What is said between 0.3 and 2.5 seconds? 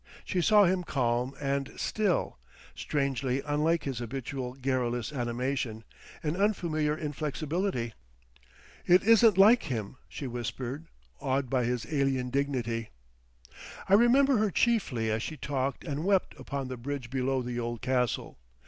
saw him calm and still,